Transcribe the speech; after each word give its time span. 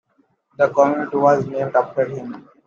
The 0.57 0.67
community 0.69 1.15
was 1.17 1.45
named 1.45 1.75
after 1.75 2.05
him. 2.05 2.49